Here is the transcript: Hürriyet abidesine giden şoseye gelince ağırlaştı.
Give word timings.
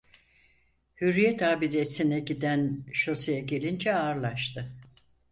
Hürriyet 1.01 1.41
abidesine 1.41 2.19
giden 2.19 2.83
şoseye 2.93 3.39
gelince 3.41 3.95
ağırlaştı. 3.95 4.71